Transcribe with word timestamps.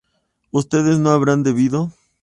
ustedes 0.49 0.97
no 0.97 1.11
habrán 1.11 1.43
bebido 1.43 1.93